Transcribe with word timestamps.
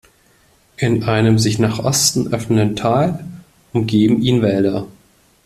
In 0.77 1.03
einem 1.03 1.37
sich 1.37 1.59
nach 1.59 1.77
Osten 1.77 2.33
öffnenden 2.33 2.75
Tal 2.75 3.23
umgeben 3.71 4.19
ihn 4.23 4.41
Wälder. 4.41 4.87